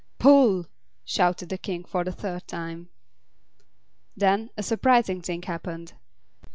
[0.17, 0.65] "Pull!"
[1.05, 2.89] shouted the King for the third time.
[4.17, 5.93] Then a surprising thing happened.